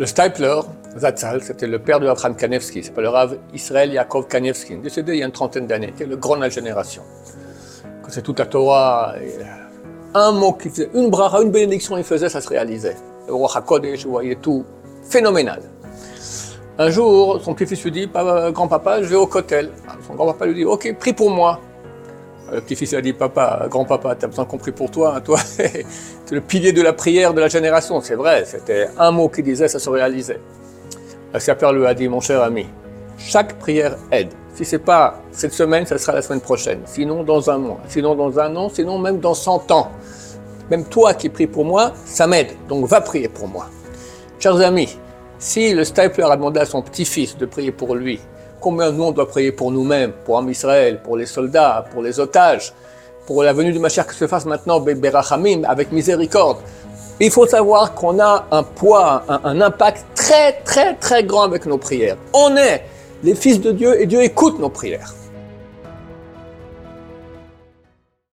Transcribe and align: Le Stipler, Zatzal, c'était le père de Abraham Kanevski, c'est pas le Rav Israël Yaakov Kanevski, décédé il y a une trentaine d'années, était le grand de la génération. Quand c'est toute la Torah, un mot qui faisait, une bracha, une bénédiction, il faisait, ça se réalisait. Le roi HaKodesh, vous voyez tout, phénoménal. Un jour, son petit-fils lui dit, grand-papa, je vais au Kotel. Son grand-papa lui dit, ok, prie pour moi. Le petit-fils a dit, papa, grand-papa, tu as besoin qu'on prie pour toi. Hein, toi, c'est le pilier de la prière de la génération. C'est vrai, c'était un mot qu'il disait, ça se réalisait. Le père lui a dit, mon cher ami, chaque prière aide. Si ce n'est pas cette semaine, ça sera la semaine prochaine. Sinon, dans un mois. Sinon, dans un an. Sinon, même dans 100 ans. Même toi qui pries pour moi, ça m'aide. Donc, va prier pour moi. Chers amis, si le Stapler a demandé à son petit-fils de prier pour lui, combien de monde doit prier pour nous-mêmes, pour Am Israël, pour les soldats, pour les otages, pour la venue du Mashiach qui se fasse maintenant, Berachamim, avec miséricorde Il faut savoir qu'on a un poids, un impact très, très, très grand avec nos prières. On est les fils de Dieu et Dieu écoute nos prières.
Le 0.00 0.06
Stipler, 0.06 0.60
Zatzal, 0.96 1.42
c'était 1.42 1.66
le 1.66 1.78
père 1.78 2.00
de 2.00 2.08
Abraham 2.08 2.34
Kanevski, 2.34 2.82
c'est 2.82 2.94
pas 2.94 3.02
le 3.02 3.10
Rav 3.10 3.36
Israël 3.52 3.92
Yaakov 3.92 4.28
Kanevski, 4.28 4.76
décédé 4.76 5.12
il 5.12 5.18
y 5.18 5.22
a 5.22 5.26
une 5.26 5.30
trentaine 5.30 5.66
d'années, 5.66 5.88
était 5.88 6.06
le 6.06 6.16
grand 6.16 6.36
de 6.36 6.40
la 6.40 6.48
génération. 6.48 7.02
Quand 8.02 8.08
c'est 8.08 8.22
toute 8.22 8.38
la 8.38 8.46
Torah, 8.46 9.12
un 10.14 10.32
mot 10.32 10.54
qui 10.54 10.70
faisait, 10.70 10.88
une 10.94 11.10
bracha, 11.10 11.42
une 11.42 11.50
bénédiction, 11.50 11.98
il 11.98 12.04
faisait, 12.04 12.30
ça 12.30 12.40
se 12.40 12.48
réalisait. 12.48 12.96
Le 13.26 13.34
roi 13.34 13.50
HaKodesh, 13.54 14.06
vous 14.06 14.12
voyez 14.12 14.36
tout, 14.36 14.64
phénoménal. 15.02 15.60
Un 16.78 16.88
jour, 16.88 17.38
son 17.42 17.52
petit-fils 17.52 17.84
lui 17.84 17.90
dit, 17.90 18.10
grand-papa, 18.54 19.02
je 19.02 19.08
vais 19.08 19.16
au 19.16 19.26
Kotel. 19.26 19.68
Son 20.06 20.14
grand-papa 20.14 20.46
lui 20.46 20.54
dit, 20.54 20.64
ok, 20.64 20.96
prie 20.98 21.12
pour 21.12 21.28
moi. 21.28 21.60
Le 22.52 22.60
petit-fils 22.60 22.94
a 22.94 23.00
dit, 23.00 23.12
papa, 23.12 23.66
grand-papa, 23.70 24.16
tu 24.16 24.24
as 24.24 24.28
besoin 24.28 24.44
qu'on 24.44 24.58
prie 24.58 24.72
pour 24.72 24.90
toi. 24.90 25.14
Hein, 25.16 25.20
toi, 25.20 25.38
c'est 25.44 25.84
le 26.30 26.40
pilier 26.40 26.72
de 26.72 26.82
la 26.82 26.92
prière 26.92 27.32
de 27.32 27.40
la 27.40 27.48
génération. 27.48 28.00
C'est 28.00 28.14
vrai, 28.14 28.44
c'était 28.44 28.88
un 28.98 29.10
mot 29.10 29.28
qu'il 29.28 29.44
disait, 29.44 29.68
ça 29.68 29.78
se 29.78 29.88
réalisait. 29.88 30.40
Le 31.32 31.54
père 31.54 31.72
lui 31.72 31.86
a 31.86 31.94
dit, 31.94 32.08
mon 32.08 32.20
cher 32.20 32.42
ami, 32.42 32.66
chaque 33.18 33.58
prière 33.58 33.96
aide. 34.10 34.30
Si 34.54 34.64
ce 34.64 34.76
n'est 34.76 34.82
pas 34.82 35.20
cette 35.30 35.52
semaine, 35.52 35.86
ça 35.86 35.96
sera 35.96 36.12
la 36.12 36.22
semaine 36.22 36.40
prochaine. 36.40 36.80
Sinon, 36.86 37.22
dans 37.22 37.50
un 37.50 37.58
mois. 37.58 37.80
Sinon, 37.88 38.14
dans 38.16 38.38
un 38.40 38.54
an. 38.56 38.68
Sinon, 38.68 38.98
même 38.98 39.20
dans 39.20 39.34
100 39.34 39.70
ans. 39.70 39.90
Même 40.70 40.84
toi 40.84 41.14
qui 41.14 41.28
pries 41.28 41.46
pour 41.46 41.64
moi, 41.64 41.92
ça 42.04 42.26
m'aide. 42.26 42.50
Donc, 42.68 42.86
va 42.86 43.00
prier 43.00 43.28
pour 43.28 43.46
moi. 43.46 43.66
Chers 44.40 44.60
amis, 44.60 44.98
si 45.38 45.72
le 45.72 45.84
Stapler 45.84 46.24
a 46.24 46.36
demandé 46.36 46.60
à 46.60 46.66
son 46.66 46.82
petit-fils 46.82 47.36
de 47.36 47.46
prier 47.46 47.72
pour 47.72 47.94
lui, 47.94 48.20
combien 48.60 48.90
de 48.90 48.96
monde 48.96 49.14
doit 49.14 49.28
prier 49.28 49.52
pour 49.52 49.70
nous-mêmes, 49.70 50.12
pour 50.24 50.38
Am 50.38 50.48
Israël, 50.48 51.00
pour 51.02 51.16
les 51.16 51.26
soldats, 51.26 51.84
pour 51.92 52.02
les 52.02 52.20
otages, 52.20 52.72
pour 53.26 53.42
la 53.42 53.52
venue 53.52 53.72
du 53.72 53.78
Mashiach 53.78 54.08
qui 54.08 54.16
se 54.16 54.26
fasse 54.26 54.44
maintenant, 54.44 54.80
Berachamim, 54.80 55.62
avec 55.64 55.92
miséricorde 55.92 56.58
Il 57.20 57.30
faut 57.30 57.46
savoir 57.46 57.94
qu'on 57.94 58.18
a 58.20 58.46
un 58.50 58.62
poids, 58.62 59.24
un 59.28 59.60
impact 59.60 60.04
très, 60.14 60.52
très, 60.64 60.94
très 60.94 61.24
grand 61.24 61.42
avec 61.42 61.66
nos 61.66 61.78
prières. 61.78 62.16
On 62.32 62.56
est 62.56 62.84
les 63.22 63.34
fils 63.34 63.60
de 63.60 63.72
Dieu 63.72 64.00
et 64.00 64.06
Dieu 64.06 64.22
écoute 64.22 64.58
nos 64.58 64.70
prières. 64.70 65.14